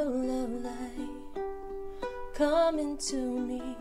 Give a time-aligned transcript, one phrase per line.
[0.00, 1.10] your love light
[3.20, 3.76] me.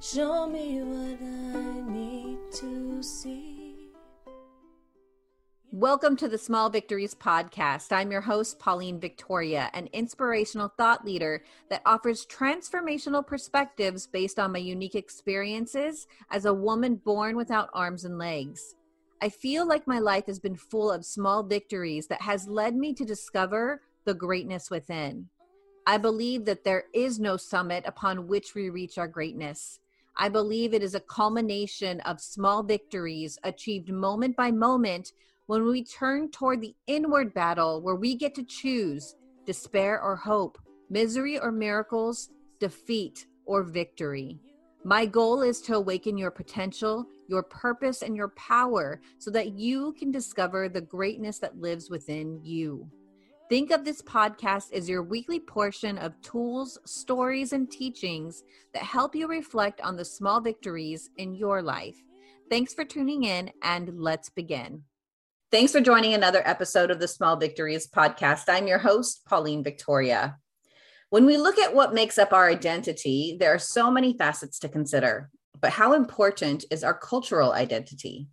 [0.00, 3.90] Show me what I need to see.
[5.70, 7.92] Welcome to the Small Victories podcast.
[7.92, 14.52] I'm your host, Pauline Victoria, an inspirational thought leader that offers transformational perspectives based on
[14.52, 18.74] my unique experiences as a woman born without arms and legs.
[19.20, 22.94] I feel like my life has been full of small victories that has led me
[22.94, 25.28] to discover the greatness within.
[25.86, 29.78] I believe that there is no summit upon which we reach our greatness.
[30.16, 35.12] I believe it is a culmination of small victories achieved moment by moment
[35.46, 39.14] when we turn toward the inward battle where we get to choose
[39.44, 40.58] despair or hope,
[40.90, 44.40] misery or miracles, defeat or victory.
[44.84, 49.92] My goal is to awaken your potential, your purpose, and your power so that you
[49.98, 52.88] can discover the greatness that lives within you.
[53.48, 58.42] Think of this podcast as your weekly portion of tools, stories, and teachings
[58.74, 61.94] that help you reflect on the small victories in your life.
[62.50, 64.82] Thanks for tuning in, and let's begin.
[65.52, 68.44] Thanks for joining another episode of the Small Victories podcast.
[68.48, 70.38] I'm your host, Pauline Victoria.
[71.10, 74.68] When we look at what makes up our identity, there are so many facets to
[74.68, 75.30] consider.
[75.60, 78.26] But how important is our cultural identity?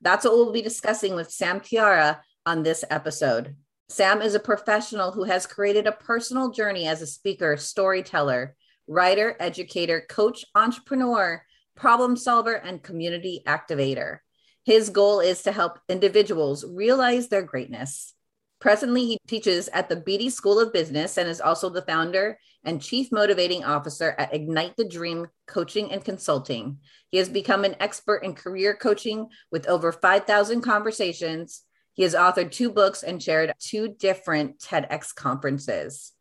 [0.00, 3.56] That's what we'll be discussing with Sam Thiara on this episode.
[3.88, 9.36] Sam is a professional who has created a personal journey as a speaker, storyteller, writer,
[9.38, 11.42] educator, coach, entrepreneur,
[11.74, 14.18] problem solver, and community activator.
[14.64, 18.14] His goal is to help individuals realize their greatness.
[18.60, 22.80] Presently, he teaches at the Beedie School of Business and is also the founder and
[22.80, 26.78] chief motivating officer at Ignite the Dream Coaching and Consulting.
[27.10, 31.62] He has become an expert in career coaching with over 5,000 conversations.
[31.94, 36.12] He has authored two books and chaired two different TEDx conferences.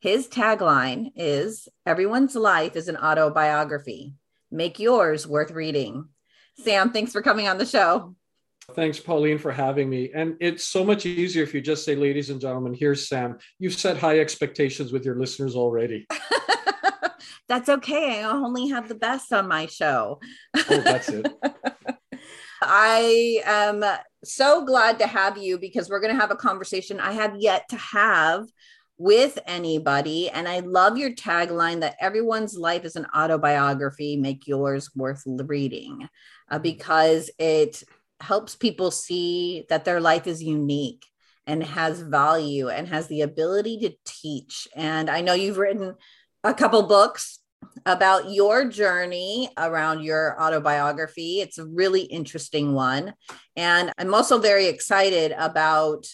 [0.00, 4.14] His tagline is Everyone's life is an autobiography.
[4.50, 6.08] Make yours worth reading.
[6.58, 8.16] Sam, thanks for coming on the show.
[8.74, 10.10] Thanks, Pauline, for having me.
[10.14, 13.38] And it's so much easier if you just say, ladies and gentlemen, here's Sam.
[13.58, 16.06] You've set high expectations with your listeners already.
[17.48, 18.22] that's okay.
[18.22, 20.20] I only have the best on my show.
[20.56, 21.26] Oh, that's it.
[22.62, 23.84] I am
[24.24, 27.68] so glad to have you because we're going to have a conversation I have yet
[27.70, 28.46] to have
[28.98, 30.28] with anybody.
[30.28, 36.06] And I love your tagline that everyone's life is an autobiography, make yours worth reading,
[36.50, 36.62] uh, mm-hmm.
[36.62, 37.82] because it
[38.20, 41.06] helps people see that their life is unique
[41.46, 44.68] and has value and has the ability to teach.
[44.76, 45.94] And I know you've written
[46.44, 47.39] a couple books
[47.86, 51.40] about your journey around your autobiography.
[51.40, 53.14] It's a really interesting one.
[53.56, 56.06] And I'm also very excited about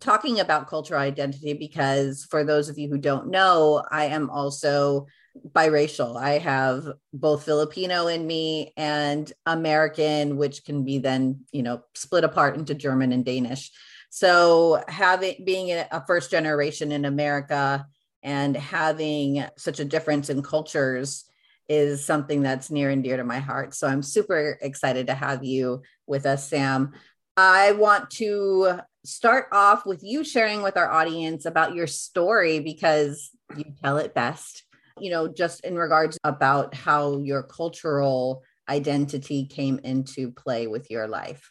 [0.00, 5.06] talking about cultural identity because for those of you who don't know, I am also
[5.50, 6.20] biracial.
[6.20, 12.24] I have both Filipino in me and American, which can be then, you know, split
[12.24, 13.70] apart into German and Danish.
[14.10, 17.86] So having being a first generation in America
[18.22, 21.24] and having such a difference in cultures
[21.68, 23.74] is something that's near and dear to my heart.
[23.74, 26.92] So I'm super excited to have you with us, Sam.
[27.36, 33.30] I want to start off with you sharing with our audience about your story because
[33.56, 34.64] you tell it best.
[34.98, 41.08] You know, just in regards about how your cultural identity came into play with your
[41.08, 41.50] life.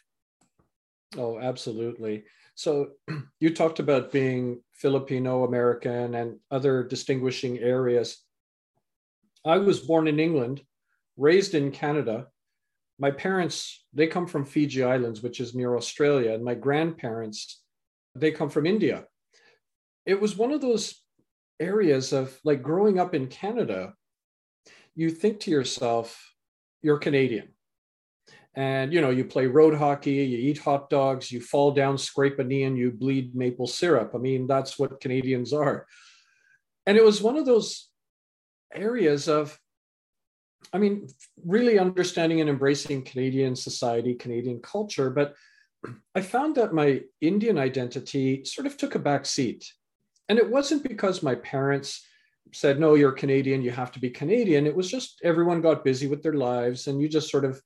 [1.16, 2.24] Oh, absolutely.
[2.62, 2.90] So
[3.40, 8.18] you talked about being Filipino American and other distinguishing areas.
[9.44, 10.62] I was born in England,
[11.16, 12.28] raised in Canada.
[13.00, 17.60] My parents, they come from Fiji Islands, which is near Australia, and my grandparents,
[18.14, 19.06] they come from India.
[20.06, 21.02] It was one of those
[21.58, 23.94] areas of like growing up in Canada,
[24.94, 26.32] you think to yourself,
[26.80, 27.51] you're Canadian
[28.54, 32.38] and you know you play road hockey you eat hot dogs you fall down scrape
[32.38, 34.12] a knee and you bleed maple syrup.
[34.14, 35.86] I mean that's what canadians are.
[36.86, 37.88] And it was one of those
[38.74, 39.58] areas of
[40.72, 41.06] i mean
[41.44, 45.34] really understanding and embracing canadian society canadian culture but
[46.14, 49.72] i found that my indian identity sort of took a back seat.
[50.28, 52.06] And it wasn't because my parents
[52.54, 54.66] said no you're canadian you have to be canadian.
[54.66, 57.60] It was just everyone got busy with their lives and you just sort of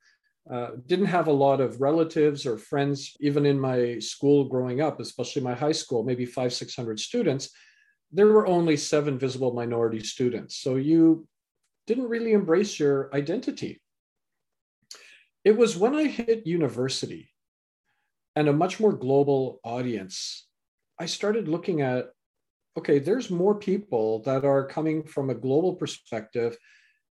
[0.50, 5.00] uh, didn't have a lot of relatives or friends, even in my school growing up,
[5.00, 7.50] especially my high school, maybe five, 600 students.
[8.12, 10.56] There were only seven visible minority students.
[10.56, 11.26] So you
[11.86, 13.80] didn't really embrace your identity.
[15.44, 17.28] It was when I hit university
[18.36, 20.46] and a much more global audience,
[20.98, 22.10] I started looking at
[22.78, 26.58] okay, there's more people that are coming from a global perspective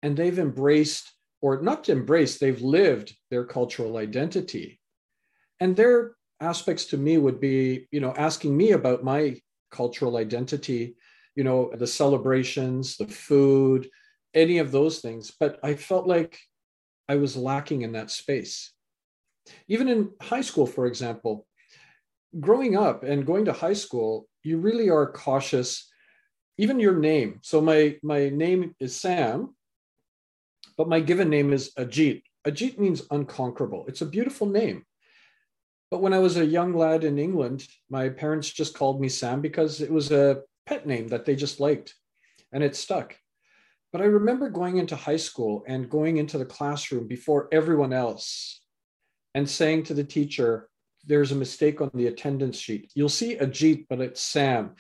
[0.02, 1.12] and they've embraced,
[1.42, 2.38] or not embrace.
[2.38, 4.80] they've lived their cultural identity.
[5.60, 9.40] And their aspects to me would be, you know, asking me about my
[9.72, 10.96] cultural identity,
[11.36, 13.90] you know, the celebrations, the food,
[14.34, 15.32] any of those things.
[15.40, 16.40] But I felt like
[17.08, 18.74] I was lacking in that space.
[19.68, 21.48] Even in high school, for example,
[22.40, 25.90] growing up and going to high school, you really are cautious.
[26.58, 27.40] Even your name.
[27.42, 29.56] So my my name is Sam,
[30.80, 32.24] but my given name is Ajit.
[32.48, 33.84] Ajit means unconquerable.
[33.90, 34.86] It's a beautiful name.
[35.92, 39.42] But when I was a young lad in England, my parents just called me Sam
[39.42, 41.96] because it was a pet name that they just liked
[42.54, 43.14] and it stuck.
[43.92, 48.62] But I remember going into high school and going into the classroom before everyone else
[49.36, 50.70] and saying to the teacher,
[51.06, 52.90] there's a mistake on the attendance sheet.
[52.96, 54.76] You'll see Ajit, but it's Sam,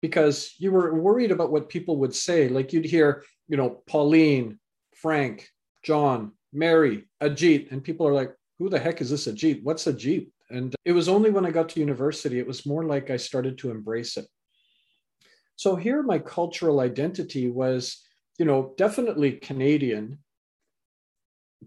[0.00, 2.48] because you were worried about what people would say.
[2.48, 4.59] Like you'd hear, you know, Pauline,
[5.00, 5.48] Frank,
[5.82, 9.62] John, Mary, Ajit, and people are like, who the heck is this Ajit?
[9.62, 10.28] What's Ajit?
[10.50, 13.58] And it was only when I got to university, it was more like I started
[13.58, 14.26] to embrace it.
[15.56, 18.02] So here, my cultural identity was,
[18.38, 20.18] you know, definitely Canadian,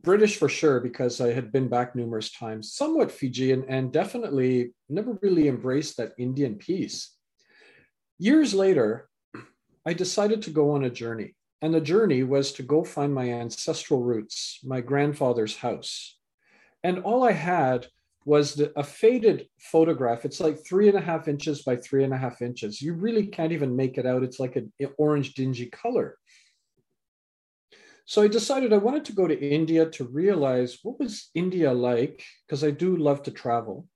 [0.02, 5.18] British for sure, because I had been back numerous times, somewhat Fijian, and definitely never
[5.22, 7.16] really embraced that Indian piece.
[8.18, 9.08] Years later,
[9.86, 11.36] I decided to go on a journey.
[11.64, 16.18] And the journey was to go find my ancestral roots, my grandfather's house.
[16.84, 17.88] And all I had
[18.26, 20.26] was the, a faded photograph.
[20.26, 22.82] It's like three and a half inches by three and a half inches.
[22.82, 24.24] You really can't even make it out.
[24.24, 26.18] It's like an orange dingy color.
[28.06, 32.26] So I decided I wanted to go to India to realize what was India like,
[32.46, 33.88] because I do love to travel.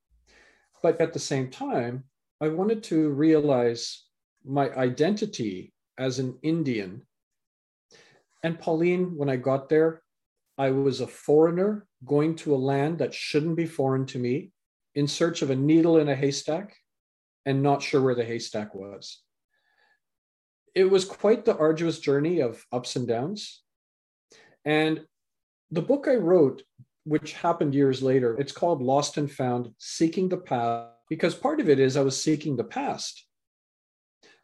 [0.81, 2.05] But at the same time,
[2.39, 4.05] I wanted to realize
[4.45, 7.01] my identity as an Indian.
[8.43, 10.01] And Pauline, when I got there,
[10.57, 14.51] I was a foreigner going to a land that shouldn't be foreign to me,
[14.95, 16.75] in search of a needle in a haystack
[17.45, 19.21] and not sure where the haystack was.
[20.73, 23.61] It was quite the arduous journey of ups and downs.
[24.65, 25.05] And
[25.69, 26.63] the book I wrote,
[27.03, 31.69] which happened years later, it's called Lost and Found Seeking the Past, because part of
[31.69, 33.25] it is I was seeking the past,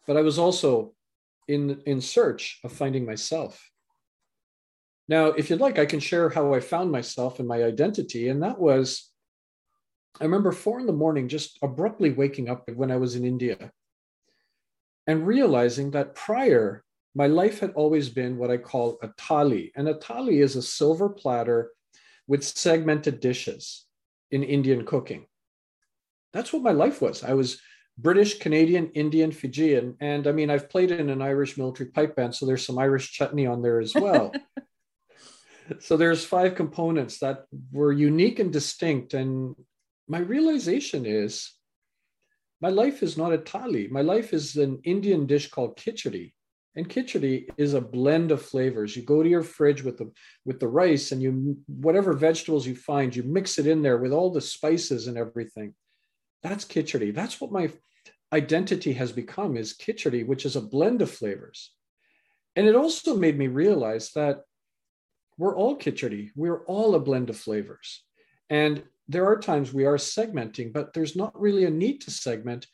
[0.07, 0.93] but I was also
[1.47, 3.69] in, in search of finding myself.
[5.07, 8.29] Now, if you'd like, I can share how I found myself and my identity.
[8.29, 9.11] And that was,
[10.19, 13.71] I remember four in the morning, just abruptly waking up when I was in India
[15.07, 16.83] and realizing that prior
[17.15, 19.71] my life had always been what I call a thali.
[19.75, 21.71] And a thali is a silver platter
[22.27, 23.85] with segmented dishes
[24.31, 25.27] in Indian cooking.
[26.31, 27.23] That's what my life was.
[27.23, 27.61] I was
[27.99, 29.95] British, Canadian, Indian, Fijian.
[29.99, 33.11] And I mean, I've played in an Irish military pipe band, so there's some Irish
[33.11, 34.33] chutney on there as well.
[35.79, 39.13] so there's five components that were unique and distinct.
[39.13, 39.55] And
[40.07, 41.53] my realization is
[42.61, 43.89] my life is not a thali.
[43.89, 46.33] My life is an Indian dish called khichdi.
[46.75, 48.95] And khichdi is a blend of flavors.
[48.95, 50.11] You go to your fridge with the
[50.43, 54.11] with the rice and you whatever vegetables you find, you mix it in there with
[54.11, 55.75] all the spices and everything.
[56.41, 57.13] That's khichdi.
[57.13, 57.69] That's what my
[58.33, 61.71] identity has become is khichdi, which is a blend of flavors.
[62.55, 64.41] And it also made me realize that
[65.43, 66.29] we're all khichdi.
[66.37, 68.05] We're all a blend of flavors.
[68.49, 72.65] And there are times we are segmenting, but there's not really a need to segment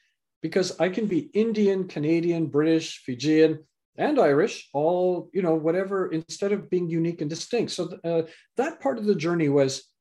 [0.43, 3.65] because I can be Indian, Canadian, British, Fijian,
[3.97, 7.71] and Irish, all, you know, whatever, instead of being unique and distinct.
[7.71, 8.21] So uh,
[8.57, 9.91] that part of the journey was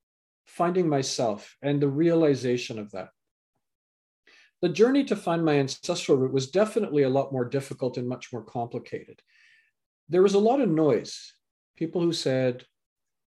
[0.47, 3.09] finding myself and the realization of that.
[4.61, 8.31] The journey to find my ancestral root was definitely a lot more difficult and much
[8.31, 9.23] more complicated.
[10.11, 11.33] There was a lot of noise.
[11.79, 12.65] People who said,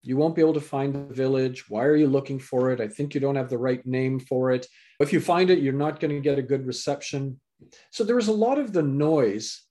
[0.02, 1.64] you won't be able to find the village.
[1.70, 2.80] Why are you looking for it?
[2.80, 4.66] I think you don't have the right name for it.
[5.00, 7.40] If you find it, you're not going to get a good reception.
[7.90, 9.64] So there was a lot of the noise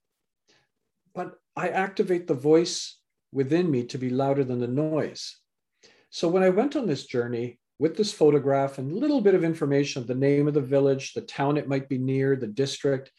[1.14, 2.98] but I activate the voice
[3.32, 5.36] within me to be louder than the noise.
[6.10, 9.44] So when I went on this journey with this photograph and a little bit of
[9.44, 13.10] information of the name of the village, the town it might be near, the district,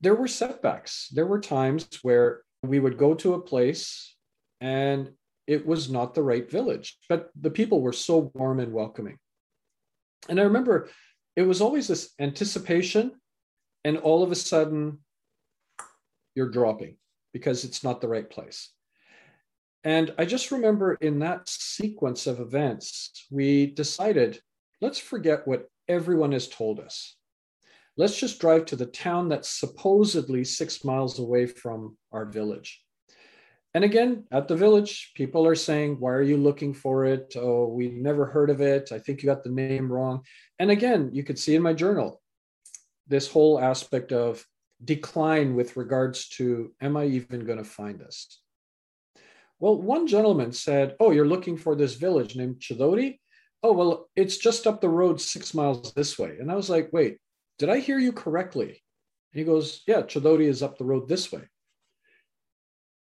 [0.00, 1.08] there were setbacks.
[1.12, 4.14] There were times where we would go to a place
[4.62, 5.10] and
[5.48, 9.18] it was not the right village, but the people were so warm and welcoming.
[10.28, 10.88] And I remember
[11.34, 13.12] it was always this anticipation,
[13.84, 15.00] and all of a sudden,
[16.36, 16.96] you're dropping
[17.32, 18.70] because it's not the right place.
[19.82, 24.40] And I just remember in that sequence of events, we decided
[24.80, 27.16] let's forget what everyone has told us.
[27.96, 32.80] let's just drive to the town that's supposedly six miles away from our village.
[33.74, 37.34] And again, at the village, people are saying, Why are you looking for it?
[37.36, 38.92] Oh, we never heard of it.
[38.92, 40.24] I think you got the name wrong.
[40.58, 42.20] And again, you could see in my journal
[43.08, 44.44] this whole aspect of
[44.84, 48.40] decline with regards to, Am I even going to find this?
[49.58, 53.20] Well, one gentleman said, Oh, you're looking for this village named Chidori?
[53.62, 56.36] Oh, well, it's just up the road six miles this way.
[56.40, 57.16] And I was like, Wait,
[57.58, 58.82] did I hear you correctly?
[59.32, 61.44] And he goes, Yeah, Chidori is up the road this way.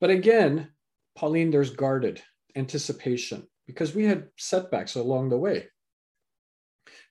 [0.02, 0.70] But again,
[1.16, 2.22] Pauline, there's guarded
[2.56, 5.68] anticipation because we had setbacks along the way.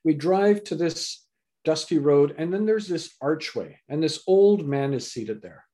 [0.04, 1.24] We drive to this
[1.64, 5.64] dusty road, and then there's this archway, and this old man is seated there.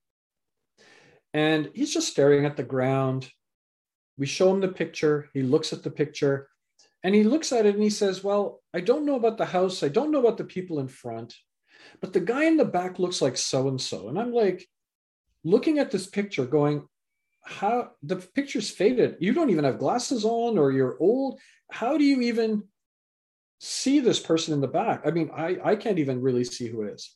[1.33, 3.29] And he's just staring at the ground.
[4.17, 5.29] We show him the picture.
[5.33, 6.47] He looks at the picture
[7.03, 9.83] and he looks at it and he says, Well, I don't know about the house.
[9.83, 11.35] I don't know about the people in front,
[12.01, 14.09] but the guy in the back looks like so and so.
[14.09, 14.67] And I'm like,
[15.43, 16.87] looking at this picture, going,
[17.47, 19.15] how the picture's faded.
[19.19, 21.39] You don't even have glasses on, or you're old.
[21.71, 22.63] How do you even
[23.59, 25.01] see this person in the back?
[25.05, 27.15] I mean, I, I can't even really see who it is.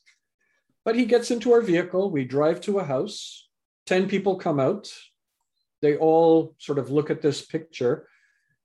[0.84, 2.10] But he gets into our vehicle.
[2.10, 3.48] We drive to a house.
[3.86, 4.92] 10 people come out.
[5.82, 8.08] They all sort of look at this picture.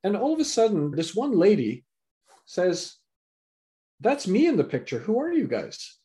[0.03, 1.83] And all of a sudden, this one lady
[2.45, 2.95] says,
[3.99, 4.99] That's me in the picture.
[4.99, 5.97] Who are you guys?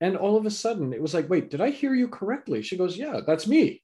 [0.00, 2.62] And all of a sudden, it was like, Wait, did I hear you correctly?
[2.62, 3.82] She goes, Yeah, that's me.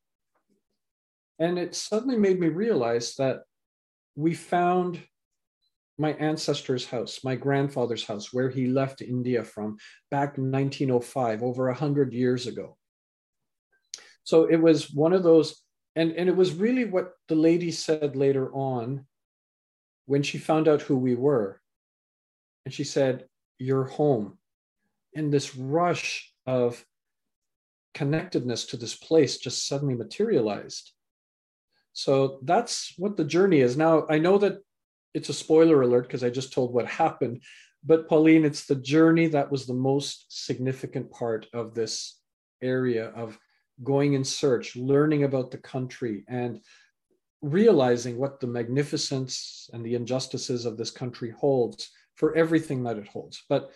[1.39, 3.43] And it suddenly made me realize that
[4.15, 5.01] we found
[5.99, 9.79] my ancestor's house, my grandfather's house, where he left India from
[10.11, 12.77] back in 1905, over 100 years ago.
[14.25, 15.63] So it was one of those,
[15.95, 19.07] and, and it was really what the lady said later on
[20.07, 21.61] when she found out who we were.
[22.65, 23.27] And she said,
[23.59, 24.39] You're home.
[25.15, 26.85] And this rush of
[27.95, 30.93] connectedness to this place just suddenly materialized.
[31.97, 33.75] So that's what the journey is.
[33.75, 34.59] Now, I know that
[35.15, 37.43] it's a spoiler alert because I just told what happened,
[37.83, 42.21] but Pauline, it's the journey that was the most significant part of this
[42.61, 43.39] area of
[43.83, 46.61] going in search, learning about the country, and
[47.41, 53.09] realizing what the magnificence and the injustices of this country holds for everything that it
[53.09, 53.43] holds.
[53.49, 53.71] But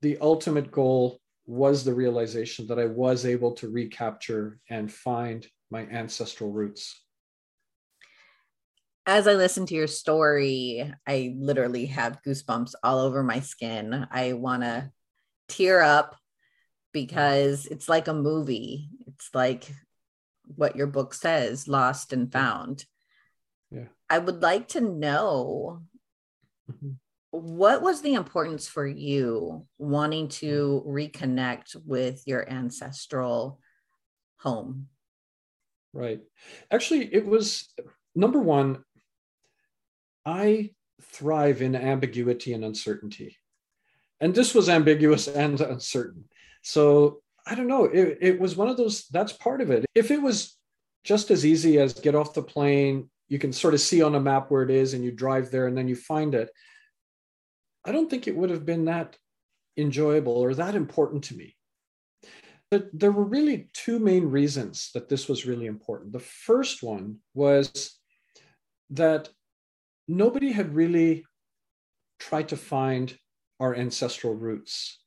[0.00, 5.82] the ultimate goal was the realization that I was able to recapture and find my
[5.82, 6.98] ancestral roots
[9.06, 14.06] as I listen to your story, I literally have goosebumps all over my skin.
[14.10, 14.90] I want to
[15.48, 16.16] tear up
[16.92, 18.88] because it's like a movie.
[19.08, 19.70] It's like
[20.44, 22.84] what your book says, lost and found.
[23.70, 23.86] Yeah.
[24.08, 25.82] I would like to know
[26.70, 26.90] mm-hmm.
[27.30, 33.58] what was the importance for you wanting to reconnect with your ancestral
[34.38, 34.88] home?
[35.92, 36.20] Right.
[36.70, 37.68] Actually, it was
[38.14, 38.84] number one,
[40.24, 43.36] I thrive in ambiguity and uncertainty.
[44.20, 46.24] And this was ambiguous and uncertain.
[46.62, 47.84] So I don't know.
[47.84, 49.84] It, it was one of those, that's part of it.
[49.94, 50.56] If it was
[51.04, 54.20] just as easy as get off the plane, you can sort of see on a
[54.20, 56.50] map where it is and you drive there and then you find it.
[57.84, 59.16] I don't think it would have been that
[59.76, 61.56] enjoyable or that important to me.
[62.70, 66.12] But there were really two main reasons that this was really important.
[66.12, 67.98] The first one was
[68.90, 69.28] that
[70.08, 71.24] nobody had really
[72.18, 73.16] tried to find
[73.60, 74.98] our ancestral roots.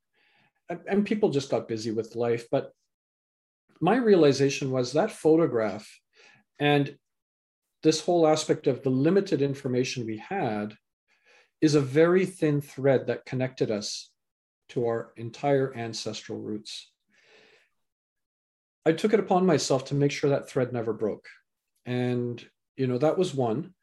[0.69, 2.47] And people just got busy with life.
[2.49, 2.71] But
[3.79, 5.87] my realization was that photograph
[6.59, 6.97] and
[7.83, 10.75] this whole aspect of the limited information we had
[11.61, 14.09] is a very thin thread that connected us
[14.69, 16.91] to our entire ancestral roots.
[18.87, 21.27] I took it upon myself to make sure that thread never broke.
[21.85, 22.43] And,
[22.75, 23.74] you know, that was one.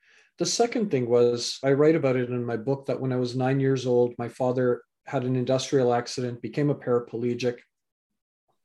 [0.42, 3.36] The second thing was I write about it in my book that when I was
[3.36, 7.58] nine years old, my father had an industrial accident, became a paraplegic.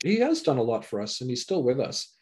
[0.03, 2.15] He has done a lot for us and he's still with us.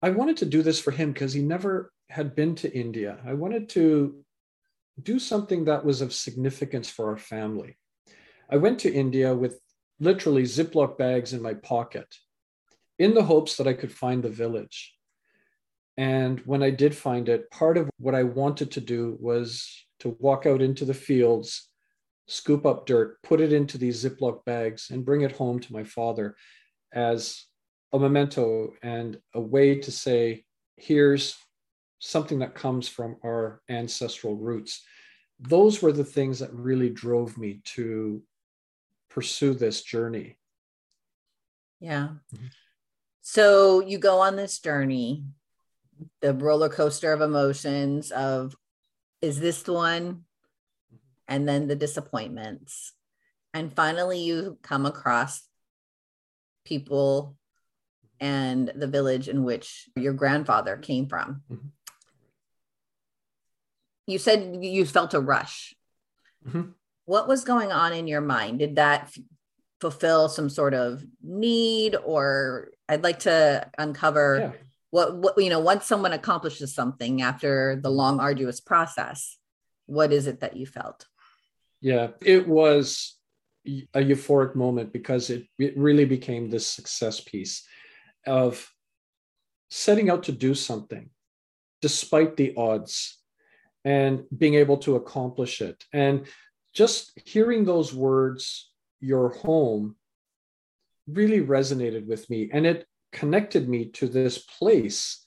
[0.00, 3.18] I wanted to do this for him because he never had been to India.
[3.26, 4.24] I wanted to
[5.02, 7.76] do something that was of significance for our family.
[8.48, 9.58] I went to India with
[9.98, 12.06] literally Ziploc bags in my pocket
[12.96, 14.94] in the hopes that I could find the village.
[15.96, 19.68] And when I did find it, part of what I wanted to do was
[20.00, 21.68] to walk out into the fields,
[22.26, 25.84] scoop up dirt, put it into these Ziploc bags, and bring it home to my
[25.84, 26.34] father
[26.92, 27.44] as
[27.92, 30.44] a memento and a way to say,
[30.76, 31.36] here's
[31.98, 34.82] something that comes from our ancestral roots.
[35.38, 38.22] Those were the things that really drove me to
[39.10, 40.38] pursue this journey.
[41.80, 42.08] Yeah.
[42.34, 42.46] Mm-hmm.
[43.20, 45.24] So you go on this journey,
[46.20, 48.54] the roller coaster of emotions of
[49.20, 50.24] is this the one?
[51.28, 52.92] And then the disappointments.
[53.54, 55.42] And finally you come across
[56.64, 57.36] people
[58.20, 61.42] and the village in which your grandfather came from.
[61.50, 61.68] Mm-hmm.
[64.06, 65.74] You said you felt a rush.
[66.46, 66.70] Mm-hmm.
[67.04, 68.58] What was going on in your mind?
[68.58, 69.18] Did that f-
[69.80, 74.52] fulfill some sort of need, or I'd like to uncover yeah.
[74.92, 79.38] What, what, you know, once someone accomplishes something after the long, arduous process,
[79.86, 81.06] what is it that you felt?
[81.80, 83.16] Yeah, it was
[83.66, 87.66] a euphoric moment because it, it really became this success piece
[88.26, 88.70] of
[89.70, 91.08] setting out to do something
[91.80, 93.18] despite the odds
[93.86, 95.82] and being able to accomplish it.
[95.94, 96.26] And
[96.74, 98.70] just hearing those words,
[99.00, 99.96] your home,
[101.08, 102.50] really resonated with me.
[102.52, 105.24] And it connected me to this place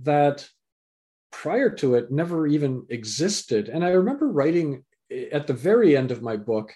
[0.00, 0.48] that
[1.30, 3.68] prior to it never even existed.
[3.68, 4.84] And I remember writing
[5.32, 6.74] at the very end of my book,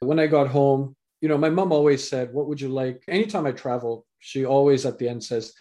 [0.00, 3.02] when I got home, you know, my mom always said, What would you like?
[3.08, 5.52] Anytime I travel, she always at the end says,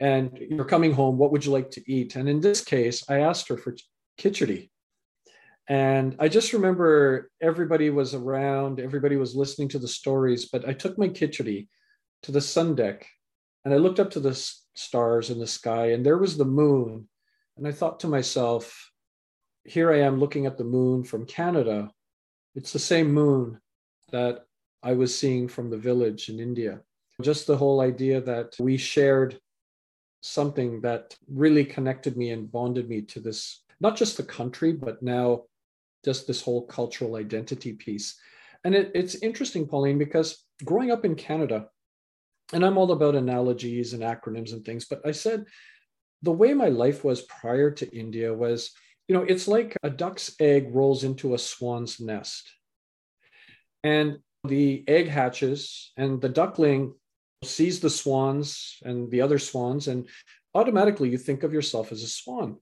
[0.00, 2.16] And you're coming home, what would you like to eat?
[2.16, 3.76] And in this case, I asked her for
[4.18, 4.70] khichdi.
[5.68, 10.72] And I just remember everybody was around, everybody was listening to the stories, but I
[10.72, 11.68] took my khichdi
[12.22, 13.06] to the sun deck
[13.64, 14.34] and I looked up to the
[14.74, 17.08] stars in the sky, and there was the moon.
[17.56, 18.90] And I thought to myself,
[19.64, 21.90] here I am looking at the moon from Canada.
[22.54, 23.60] It's the same moon
[24.10, 24.46] that
[24.82, 26.80] I was seeing from the village in India.
[27.20, 29.38] Just the whole idea that we shared
[30.22, 35.02] something that really connected me and bonded me to this, not just the country, but
[35.02, 35.42] now
[36.04, 38.18] just this whole cultural identity piece.
[38.64, 41.68] And it, it's interesting, Pauline, because growing up in Canada,
[42.52, 45.44] and I'm all about analogies and acronyms and things, but I said
[46.22, 48.70] the way my life was prior to India was,
[49.08, 52.50] you know, it's like a duck's egg rolls into a swan's nest.
[53.82, 56.94] And the egg hatches, and the duckling
[57.44, 60.08] sees the swans and the other swans, and
[60.54, 62.58] automatically you think of yourself as a swan.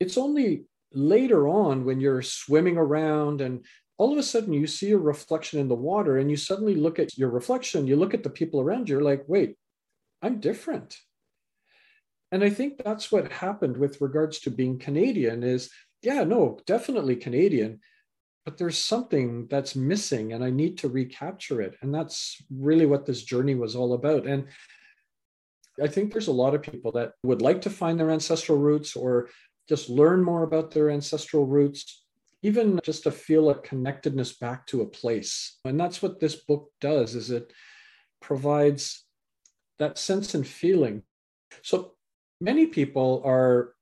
[0.00, 3.64] It's only later on when you're swimming around and
[3.96, 6.98] all of a sudden you see a reflection in the water and you suddenly look
[6.98, 9.56] at your reflection, you look at the people around you, you're like, wait,
[10.22, 10.96] I'm different.
[12.32, 15.70] And I think that's what happened with regards to being Canadian is,
[16.02, 17.80] yeah, no, definitely Canadian,
[18.44, 21.76] but there's something that's missing and I need to recapture it.
[21.80, 24.26] And that's really what this journey was all about.
[24.26, 24.48] And
[25.82, 28.96] I think there's a lot of people that would like to find their ancestral roots
[28.96, 29.28] or
[29.68, 32.03] just learn more about their ancestral roots,
[32.44, 35.58] even just to feel a connectedness back to a place.
[35.64, 37.50] And that's what this book does is it
[38.20, 39.04] provides
[39.78, 41.02] that sense and feeling.
[41.62, 41.94] So
[42.42, 43.74] many people are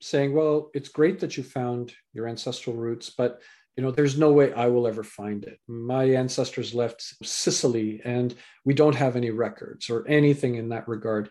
[0.00, 3.40] saying, well, it's great that you found your ancestral roots, but
[3.76, 8.34] you know there's no way i will ever find it my ancestors left sicily and
[8.64, 11.30] we don't have any records or anything in that regard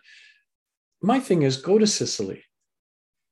[1.02, 2.42] my thing is go to sicily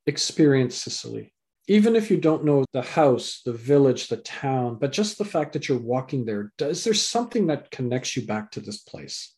[0.05, 1.33] experience sicily
[1.69, 5.53] even if you don't know the house the village the town but just the fact
[5.53, 9.35] that you're walking there does there something that connects you back to this place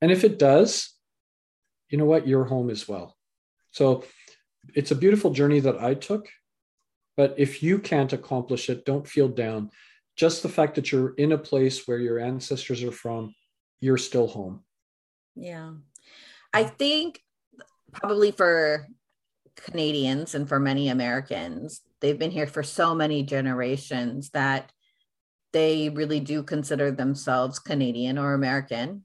[0.00, 0.94] and if it does
[1.88, 3.16] you know what you're home as well
[3.72, 4.04] so
[4.74, 6.28] it's a beautiful journey that i took
[7.16, 9.70] but if you can't accomplish it, don't feel down.
[10.16, 13.34] Just the fact that you're in a place where your ancestors are from,
[13.80, 14.64] you're still home.
[15.34, 15.72] Yeah.
[16.52, 17.20] I think
[17.92, 18.86] probably for
[19.56, 24.70] Canadians and for many Americans, they've been here for so many generations that
[25.52, 29.04] they really do consider themselves Canadian or American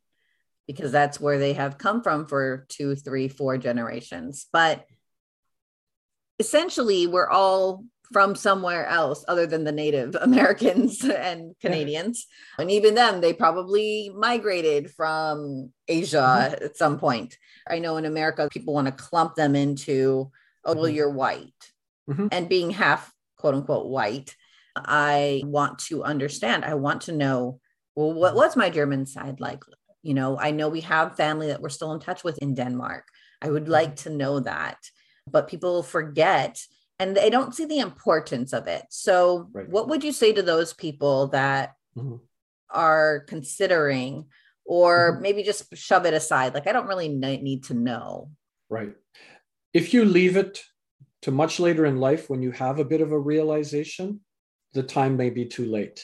[0.68, 4.48] because that's where they have come from for two, three, four generations.
[4.52, 4.86] But
[6.40, 12.28] essentially, we're all from somewhere else other than the Native Americans and Canadians.
[12.58, 12.64] Yeah.
[12.64, 16.66] And even them, they probably migrated from Asia mm-hmm.
[16.66, 17.38] at some point.
[17.70, 20.32] I know in America, people want to clump them into,
[20.66, 20.96] oh, well, mm-hmm.
[20.96, 21.72] you're white.
[22.10, 22.28] Mm-hmm.
[22.32, 24.36] And being half, quote unquote, white,
[24.76, 26.66] I want to understand.
[26.66, 27.60] I want to know,
[27.96, 28.60] well, what, mm-hmm.
[28.60, 29.64] my German side like?
[30.04, 33.06] You know, I know we have family that we're still in touch with in Denmark.
[33.42, 33.72] I would mm-hmm.
[33.72, 34.78] like to know that.
[35.30, 36.60] But people forget
[37.02, 38.84] and they don't see the importance of it.
[38.90, 39.68] So, right.
[39.68, 42.18] what would you say to those people that mm-hmm.
[42.70, 44.26] are considering,
[44.66, 45.22] or mm-hmm.
[45.24, 46.54] maybe just shove it aside?
[46.54, 48.30] Like, I don't really need to know.
[48.70, 48.94] Right.
[49.74, 50.62] If you leave it
[51.22, 54.22] to much later in life when you have a bit of a realization,
[54.74, 56.04] the time may be too late.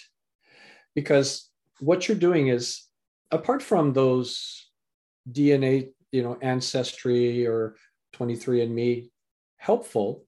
[0.96, 1.50] Because
[1.80, 2.84] what you're doing is
[3.32, 4.70] apart from those
[5.30, 7.76] DNA, you know, ancestry or
[8.16, 9.10] 23andMe
[9.58, 10.24] helpful,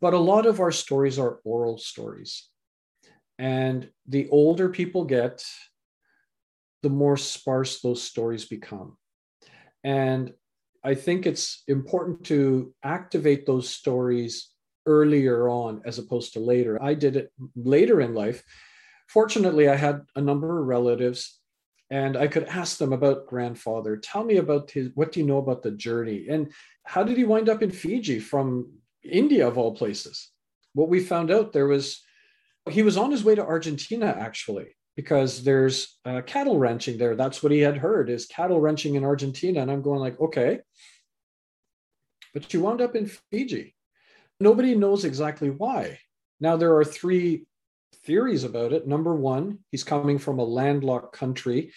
[0.00, 2.48] but a lot of our stories are oral stories.
[3.38, 5.44] And the older people get,
[6.82, 8.96] the more sparse those stories become.
[9.82, 10.32] And
[10.84, 14.50] I think it's important to activate those stories
[14.86, 16.82] earlier on as opposed to later.
[16.82, 18.42] I did it later in life.
[19.08, 21.38] Fortunately, I had a number of relatives
[21.90, 23.96] and I could ask them about grandfather.
[23.96, 26.26] Tell me about his, what do you know about the journey?
[26.28, 26.50] And
[26.84, 28.72] how did he wind up in Fiji from
[29.04, 30.30] India, of all places?
[30.72, 32.02] What we found out there was
[32.70, 37.16] he was on his way to Argentina, actually, because there's uh, cattle ranching there.
[37.16, 39.60] That's what he had heard is cattle ranching in Argentina.
[39.60, 40.60] And I'm going like, okay,
[42.34, 43.74] but you wound up in Fiji.
[44.40, 45.98] Nobody knows exactly why.
[46.40, 47.46] Now, there are three
[48.04, 48.86] theories about it.
[48.86, 51.72] Number one, he's coming from a landlocked country,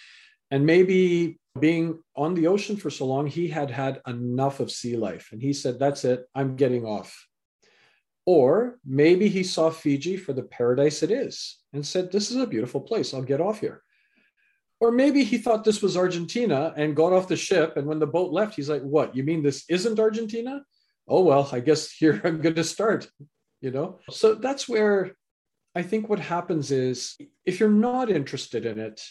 [0.49, 4.97] and maybe being on the ocean for so long, he had had enough of sea
[4.97, 5.29] life.
[5.31, 7.27] And he said, That's it, I'm getting off.
[8.25, 12.47] Or maybe he saw Fiji for the paradise it is and said, This is a
[12.47, 13.81] beautiful place, I'll get off here.
[14.79, 17.77] Or maybe he thought this was Argentina and got off the ship.
[17.77, 19.15] And when the boat left, he's like, What?
[19.15, 20.63] You mean this isn't Argentina?
[21.07, 23.07] Oh, well, I guess here I'm going to start,
[23.61, 23.99] you know?
[24.09, 25.15] So that's where
[25.75, 29.01] I think what happens is if you're not interested in it,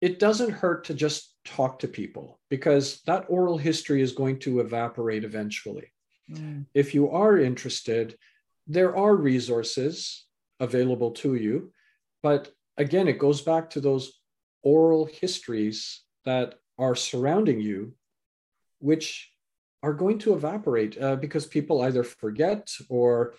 [0.00, 4.60] it doesn't hurt to just talk to people because that oral history is going to
[4.60, 5.92] evaporate eventually.
[6.32, 6.66] Mm.
[6.74, 8.16] If you are interested,
[8.66, 10.26] there are resources
[10.60, 11.72] available to you.
[12.22, 14.12] But again, it goes back to those
[14.62, 17.94] oral histories that are surrounding you,
[18.78, 19.30] which
[19.82, 23.34] are going to evaporate uh, because people either forget or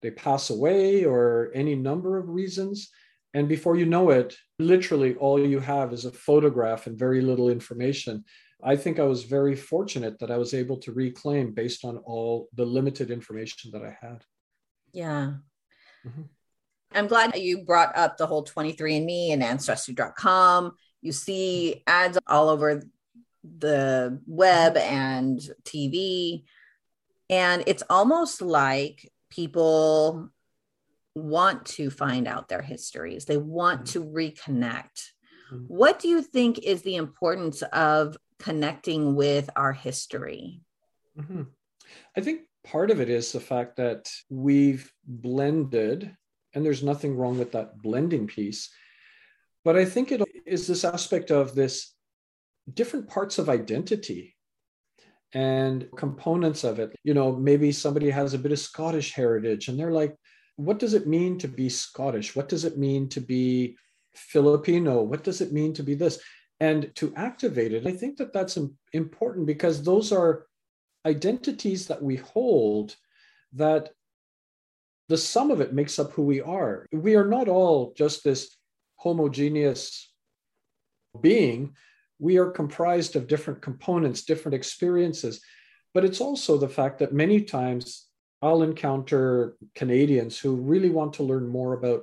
[0.00, 2.90] they pass away or any number of reasons.
[3.34, 7.50] And before you know it, literally all you have is a photograph and very little
[7.50, 8.24] information.
[8.62, 12.48] I think I was very fortunate that I was able to reclaim based on all
[12.54, 14.24] the limited information that I had.
[14.92, 15.34] Yeah.
[16.06, 16.22] Mm-hmm.
[16.94, 20.72] I'm glad you brought up the whole 23andMe and Ancestry.com.
[21.02, 22.82] You see ads all over
[23.58, 26.44] the web and TV.
[27.30, 30.30] And it's almost like people
[31.18, 34.04] want to find out their histories, they want mm-hmm.
[34.04, 35.10] to reconnect.
[35.52, 35.64] Mm-hmm.
[35.66, 40.60] What do you think is the importance of connecting with our history?
[41.18, 41.42] Mm-hmm.
[42.16, 46.14] I think part of it is the fact that we've blended,
[46.54, 48.70] and there's nothing wrong with that blending piece.
[49.64, 51.94] But I think it is this aspect of this
[52.72, 54.34] different parts of identity
[55.34, 56.94] and components of it.
[57.04, 60.14] You know, maybe somebody has a bit of Scottish heritage and they're like,
[60.58, 62.34] what does it mean to be Scottish?
[62.34, 63.76] What does it mean to be
[64.14, 65.02] Filipino?
[65.02, 66.18] What does it mean to be this?
[66.58, 68.58] And to activate it, I think that that's
[68.92, 70.46] important because those are
[71.06, 72.96] identities that we hold
[73.52, 73.90] that
[75.08, 76.86] the sum of it makes up who we are.
[76.92, 78.56] We are not all just this
[78.96, 80.12] homogeneous
[81.20, 81.74] being
[82.18, 85.40] we are comprised of different components, different experiences.
[85.94, 88.07] But it's also the fact that many times
[88.42, 92.02] I'll encounter Canadians who really want to learn more about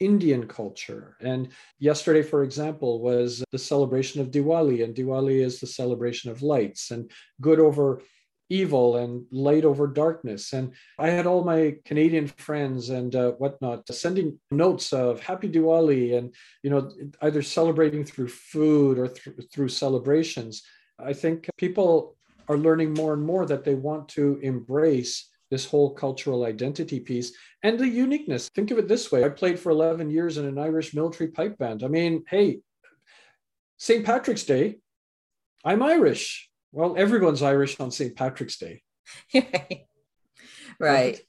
[0.00, 1.16] Indian culture.
[1.20, 6.42] And yesterday, for example, was the celebration of Diwali, and Diwali is the celebration of
[6.42, 7.10] lights and
[7.40, 8.02] good over
[8.48, 10.52] evil and light over darkness.
[10.52, 16.16] And I had all my Canadian friends and uh, whatnot sending notes of Happy Diwali
[16.16, 16.90] and, you know,
[17.22, 20.62] either celebrating through food or th- through celebrations.
[20.98, 22.16] I think people
[22.48, 27.32] are learning more and more that they want to embrace this whole cultural identity piece
[27.62, 28.48] and the uniqueness.
[28.48, 31.58] Think of it this way I played for 11 years in an Irish military pipe
[31.58, 31.82] band.
[31.82, 32.60] I mean, hey,
[33.78, 34.04] St.
[34.04, 34.78] Patrick's Day,
[35.64, 36.48] I'm Irish.
[36.72, 38.16] Well, everyone's Irish on St.
[38.16, 38.82] Patrick's Day.
[40.80, 41.20] right.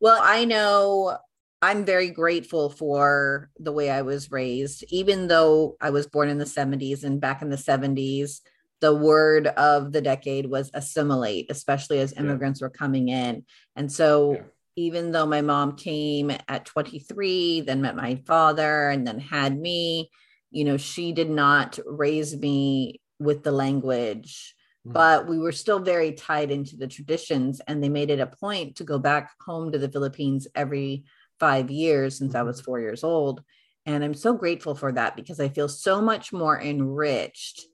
[0.00, 1.18] Well, I know
[1.62, 6.38] I'm very grateful for the way I was raised, even though I was born in
[6.38, 8.40] the 70s and back in the 70s,
[8.80, 12.66] the word of the decade was assimilate, especially as immigrants yeah.
[12.66, 13.44] were coming in.
[13.74, 14.42] And so, yeah.
[14.76, 20.10] even though my mom came at 23, then met my father, and then had me,
[20.50, 24.92] you know, she did not raise me with the language Mm.
[24.92, 28.76] but we were still very tied into the traditions and they made it a point
[28.76, 31.04] to go back home to the philippines every
[31.40, 32.64] five years since i was mm-hmm.
[32.66, 33.42] four years old
[33.84, 37.70] and i'm so grateful for that because i feel so much more enriched mm.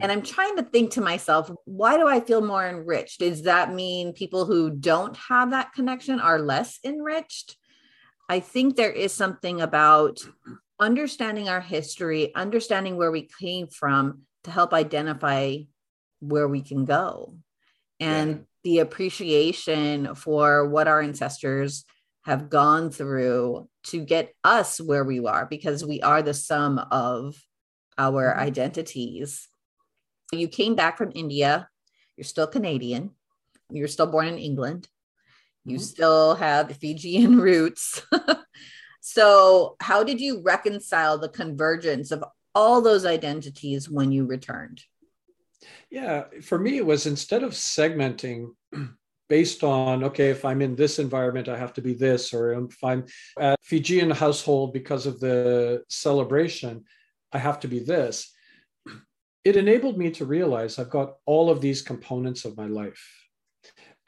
[0.00, 3.72] And i'm trying to think to myself why do i feel more enriched does that
[3.72, 7.56] mean people who don't have that connection are less enriched
[8.28, 10.18] i think there is something about
[10.78, 15.58] understanding our history, understanding where we came from to help identify
[16.20, 17.36] where we can go.
[17.98, 18.36] And yeah.
[18.64, 21.84] the appreciation for what our ancestors
[22.24, 27.36] have gone through to get us where we are, because we are the sum of
[27.96, 28.40] our mm-hmm.
[28.40, 29.48] identities.
[30.32, 31.68] You came back from India,
[32.16, 33.10] you're still Canadian,
[33.70, 34.88] you're still born in England,
[35.64, 35.82] you mm-hmm.
[35.82, 38.02] still have Fijian roots.
[39.00, 44.82] so, how did you reconcile the convergence of all those identities when you returned?
[45.90, 48.54] Yeah, for me, it was instead of segmenting
[49.28, 52.82] based on, okay, if I'm in this environment, I have to be this, or if
[52.82, 53.06] I'm
[53.38, 56.84] at Fijian household because of the celebration,
[57.32, 58.32] I have to be this.
[59.46, 63.04] It enabled me to realize I've got all of these components of my life.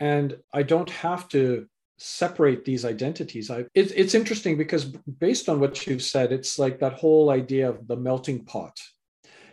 [0.01, 3.48] And I don't have to separate these identities.
[3.48, 4.87] I, it, it's interesting because
[5.27, 8.77] based on what you've said, it's like that whole idea of the melting pot,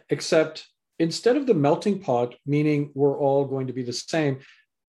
[0.09, 0.65] except
[0.97, 4.39] instead of the melting pot, meaning we're all going to be the same,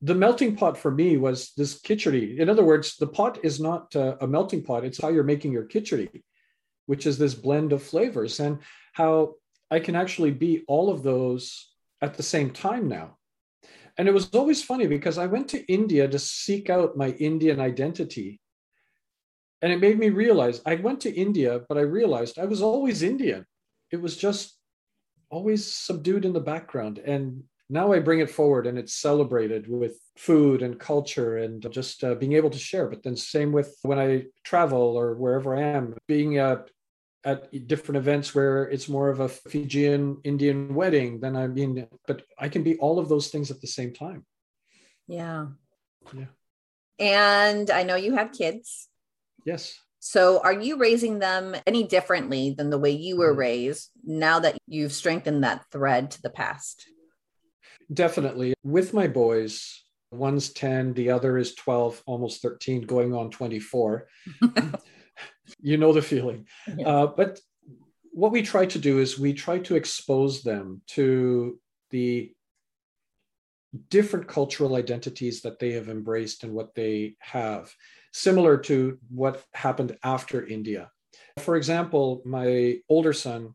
[0.00, 2.38] the melting pot for me was this khichdi.
[2.38, 5.52] In other words, the pot is not uh, a melting pot, it's how you're making
[5.52, 6.22] your khichdi,
[6.86, 8.60] which is this blend of flavors, and
[8.94, 9.34] how
[9.70, 13.16] I can actually be all of those at the same time now.
[13.98, 17.60] And it was always funny because I went to India to seek out my Indian
[17.60, 18.40] identity.
[19.62, 23.02] And it made me realize I went to India, but I realized I was always
[23.02, 23.46] Indian.
[23.90, 24.58] It was just
[25.30, 26.98] always subdued in the background.
[26.98, 32.04] And now I bring it forward and it's celebrated with food and culture and just
[32.04, 32.88] uh, being able to share.
[32.88, 36.62] But then, same with when I travel or wherever I am, being uh,
[37.26, 42.22] at different events where it's more of a Fijian Indian wedding, then I mean, but
[42.38, 44.24] I can be all of those things at the same time.
[45.08, 45.48] Yeah.
[46.14, 46.26] Yeah.
[47.00, 48.88] And I know you have kids.
[49.44, 49.76] Yes.
[49.98, 53.40] So, are you raising them any differently than the way you were mm-hmm.
[53.40, 56.86] raised now that you've strengthened that thread to the past?
[57.92, 58.54] Definitely.
[58.62, 64.06] With my boys, one's 10, the other is 12, almost 13, going on 24.
[65.60, 66.46] you know the feeling.
[66.76, 66.88] Yeah.
[66.88, 67.40] Uh, but
[68.12, 71.58] what we try to do is we try to expose them to
[71.90, 72.32] the
[73.90, 77.72] different cultural identities that they have embraced and what they have
[78.12, 80.90] similar to what happened after India.
[81.38, 83.54] For example, my older son,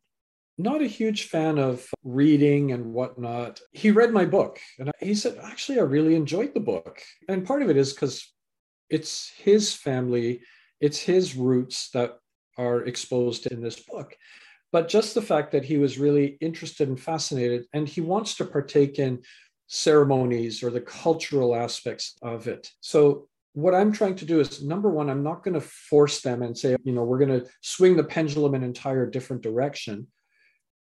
[0.58, 3.60] not a huge fan of reading and whatnot.
[3.72, 7.02] He read my book and he said, Actually, I really enjoyed the book.
[7.28, 8.32] And part of it is because
[8.90, 10.42] it's his family,
[10.82, 12.18] it's his roots that
[12.58, 14.16] are exposed in this book.
[14.72, 18.46] But just the fact that he was really interested and fascinated, and he wants to
[18.46, 19.22] partake in
[19.68, 22.70] ceremonies or the cultural aspects of it.
[22.82, 26.42] So what I'm trying to do is number one, I'm not going to force them
[26.42, 30.08] and say, you know, we're going to swing the pendulum in an entire different direction.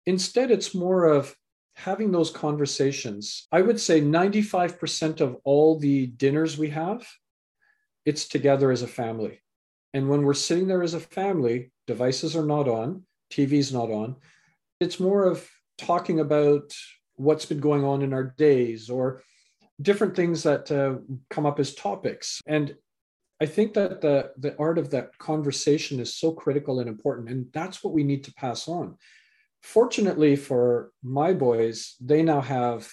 [0.07, 1.35] Instead, it's more of
[1.75, 3.47] having those conversations.
[3.51, 7.07] I would say 95% of all the dinners we have,
[8.05, 9.41] it's together as a family.
[9.95, 14.17] And when we're sitting there as a family, devices are not on, TV's not on.
[14.81, 16.73] It's more of talking about
[17.15, 19.23] what's been going on in our days or
[19.81, 20.95] different things that uh,
[21.29, 22.41] come up as topics.
[22.45, 22.75] And
[23.41, 27.29] I think that the, the art of that conversation is so critical and important.
[27.29, 28.97] And that's what we need to pass on.
[29.63, 32.91] Fortunately for my boys, they now have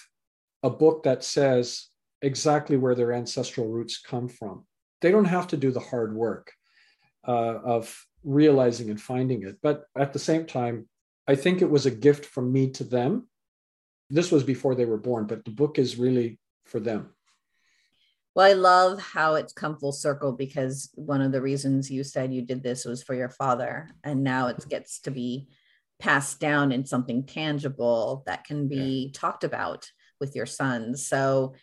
[0.63, 1.85] a book that says
[2.21, 4.65] exactly where their ancestral roots come from.
[5.01, 6.53] They don't have to do the hard work
[7.27, 9.57] uh, of realizing and finding it.
[9.61, 10.87] But at the same time,
[11.27, 13.27] I think it was a gift from me to them.
[14.09, 17.09] This was before they were born, but the book is really for them.
[18.35, 22.33] Well, I love how it's come full circle because one of the reasons you said
[22.33, 25.49] you did this was for your father, and now it gets to be
[25.99, 29.19] passed down in something tangible that can be yeah.
[29.19, 31.05] talked about with your sons.
[31.05, 31.53] So,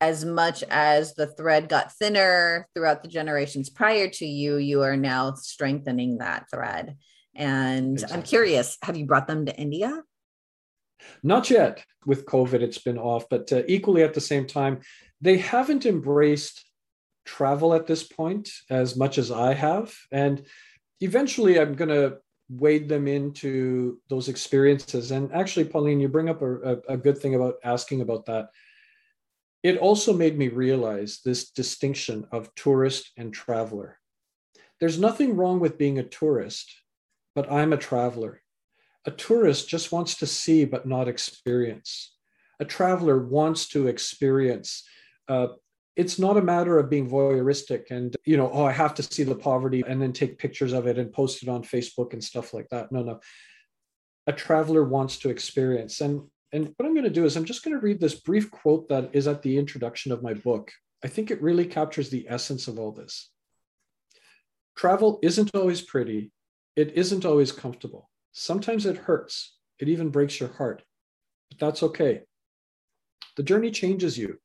[0.00, 4.96] as much as the thread got thinner throughout the generations prior to you, you are
[4.96, 6.96] now strengthening that thread.
[7.34, 8.16] And exactly.
[8.16, 10.02] I'm curious, have you brought them to India?
[11.22, 11.84] Not yet.
[12.06, 14.80] With COVID, it's been off, but uh, equally at the same time,
[15.20, 16.64] they haven't embraced
[17.24, 19.94] travel at this point as much as I have.
[20.12, 20.44] And
[21.00, 22.18] eventually, I'm going to
[22.50, 25.10] wade them into those experiences.
[25.10, 28.50] And actually, Pauline, you bring up a, a, a good thing about asking about that.
[29.64, 33.98] It also made me realize this distinction of tourist and traveler.
[34.78, 36.72] There's nothing wrong with being a tourist,
[37.34, 38.42] but I'm a traveler.
[39.06, 42.14] A tourist just wants to see but not experience.
[42.60, 44.84] A traveler wants to experience
[45.28, 45.48] uh,
[45.96, 49.22] it's not a matter of being voyeuristic and you know oh i have to see
[49.22, 52.52] the poverty and then take pictures of it and post it on facebook and stuff
[52.52, 53.20] like that no no
[54.26, 56.22] a traveler wants to experience and
[56.54, 58.88] and what i'm going to do is i'm just going to read this brief quote
[58.88, 60.72] that is at the introduction of my book
[61.04, 63.30] i think it really captures the essence of all this
[64.74, 66.32] travel isn't always pretty
[66.76, 70.82] it isn't always comfortable sometimes it hurts it even breaks your heart
[71.50, 72.22] but that's okay
[73.36, 74.38] the journey changes you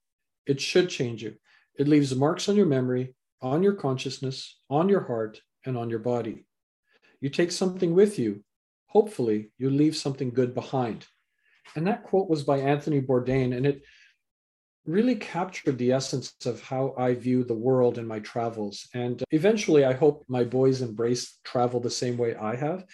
[0.49, 1.35] it should change you.
[1.77, 5.99] It leaves marks on your memory, on your consciousness, on your heart, and on your
[5.99, 6.47] body.
[7.21, 8.43] You take something with you.
[8.87, 11.05] Hopefully, you leave something good behind.
[11.75, 13.83] And that quote was by Anthony Bourdain, and it
[14.85, 18.87] really captured the essence of how I view the world in my travels.
[18.93, 22.85] And eventually, I hope my boys embrace travel the same way I have,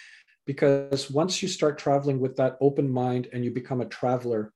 [0.45, 4.51] because once you start traveling with that open mind and you become a traveler,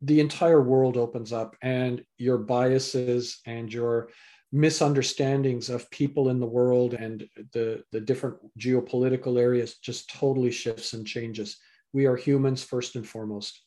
[0.00, 4.08] the entire world opens up and your biases and your
[4.50, 10.92] misunderstandings of people in the world and the, the different geopolitical areas just totally shifts
[10.92, 11.58] and changes.
[11.92, 13.60] We are humans first and foremost.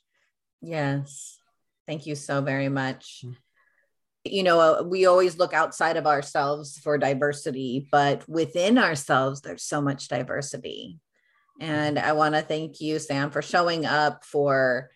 [0.62, 1.38] Yes.
[1.88, 3.22] Thank you so very much.
[3.24, 3.34] Mm-hmm.
[4.28, 9.64] You know, uh, we always look outside of ourselves for diversity, but within ourselves, there's
[9.64, 11.00] so much diversity.
[11.62, 14.90] And I want to thank you, Sam, for showing up for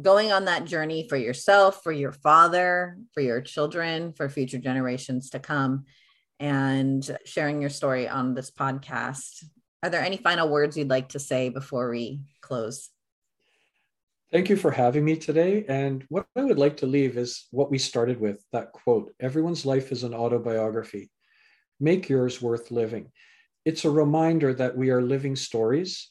[0.00, 5.30] going on that journey for yourself, for your father, for your children, for future generations
[5.30, 5.86] to come,
[6.38, 9.44] and sharing your story on this podcast.
[9.82, 12.90] Are there any final words you'd like to say before we close?
[14.32, 15.64] Thank you for having me today.
[15.68, 19.64] And what I would like to leave is what we started with that quote Everyone's
[19.64, 21.10] life is an autobiography.
[21.80, 23.12] Make yours worth living.
[23.64, 26.10] It's a reminder that we are living stories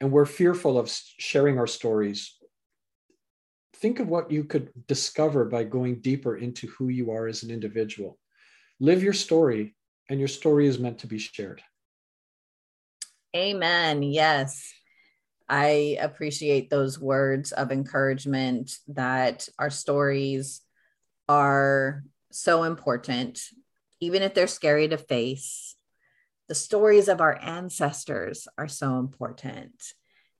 [0.00, 2.38] and we're fearful of sharing our stories
[3.80, 7.50] think of what you could discover by going deeper into who you are as an
[7.50, 8.18] individual.
[8.78, 9.74] Live your story,
[10.08, 11.62] and your story is meant to be shared.
[13.34, 14.02] Amen.
[14.02, 14.72] Yes.
[15.48, 20.60] I appreciate those words of encouragement that our stories
[21.28, 23.40] are so important,
[24.00, 25.74] even if they're scary to face.
[26.48, 29.74] The stories of our ancestors are so important.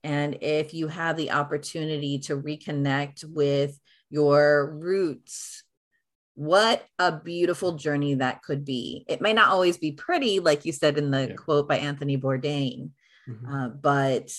[0.03, 5.63] And if you have the opportunity to reconnect with your roots,
[6.35, 9.05] what a beautiful journey that could be.
[9.07, 11.35] It may not always be pretty, like you said in the yeah.
[11.35, 12.91] quote by Anthony Bourdain,
[13.29, 13.53] mm-hmm.
[13.53, 14.31] uh, but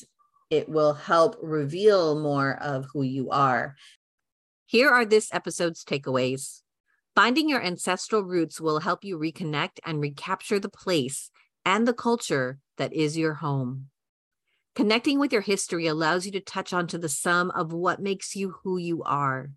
[0.50, 3.76] it will help reveal more of who you are.
[4.66, 6.60] Here are this episode's takeaways.
[7.14, 11.30] Finding your ancestral roots will help you reconnect and recapture the place
[11.64, 13.88] and the culture that is your home.
[14.74, 18.54] Connecting with your history allows you to touch onto the sum of what makes you
[18.62, 19.50] who you are.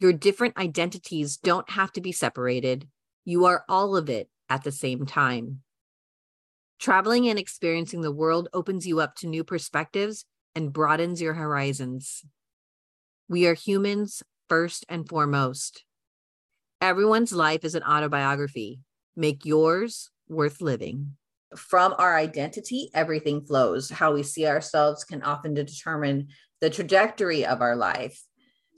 [0.00, 2.88] Your different identities don't have to be separated.
[3.24, 5.62] You are all of it at the same time.
[6.78, 12.24] Traveling and experiencing the world opens you up to new perspectives and broadens your horizons.
[13.28, 15.84] We are humans first and foremost.
[16.80, 18.80] Everyone's life is an autobiography.
[19.16, 21.16] Make yours worth living
[21.56, 23.90] from our identity, everything flows.
[23.90, 26.28] How we see ourselves can often determine
[26.60, 28.22] the trajectory of our life.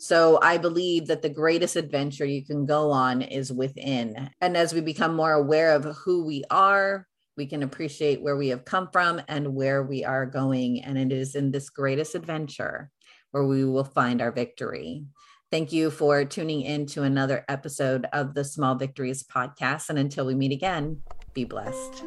[0.00, 4.30] So I believe that the greatest adventure you can go on is within.
[4.40, 8.48] And as we become more aware of who we are, we can appreciate where we
[8.48, 10.82] have come from and where we are going.
[10.82, 12.90] And it is in this greatest adventure
[13.30, 15.04] where we will find our victory.
[15.50, 19.90] Thank you for tuning in to another episode of the Small Victories podcast.
[19.90, 21.02] And until we meet again,
[21.34, 22.04] be blessed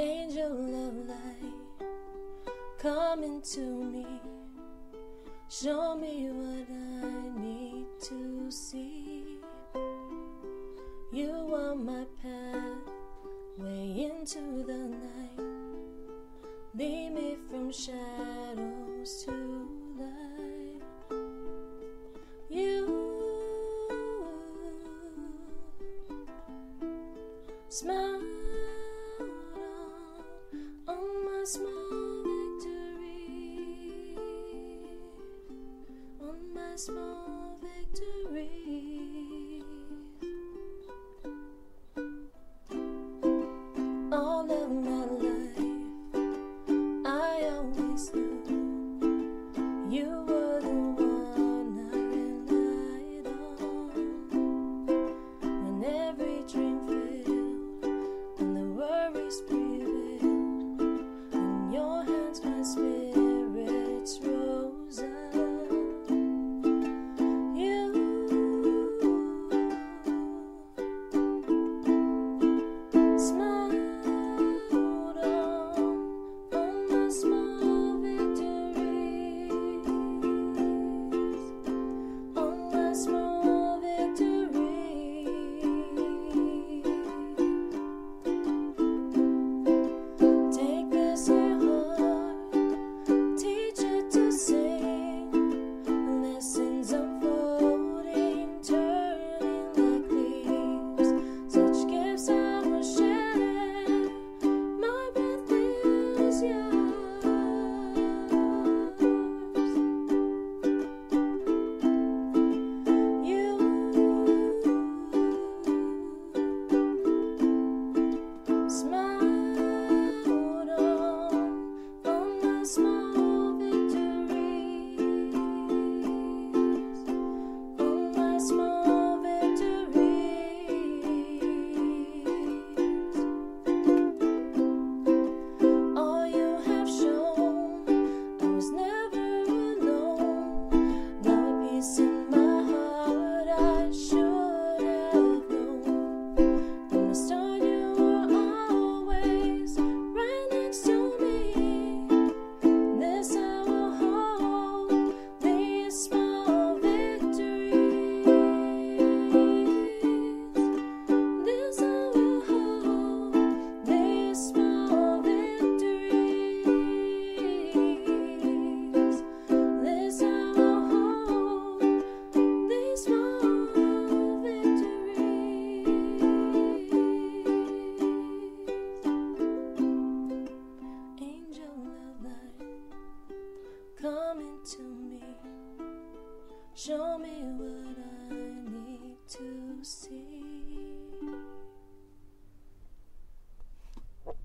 [0.00, 1.88] angel of light,
[2.78, 4.06] come into me.
[5.52, 9.24] Show me what I need to see.
[11.10, 12.86] You are my path,
[13.58, 15.40] way into the night.
[16.76, 19.32] Lead me from shadows to
[19.98, 20.82] light.
[22.48, 22.86] You
[27.68, 28.22] smile
[30.86, 31.42] on my
[36.80, 38.59] small victory.